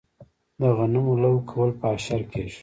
[0.59, 2.59] د غنمو لو کول په اشر کیږي.